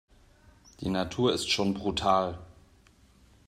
[0.79, 2.39] Die Natur ist schon brutal.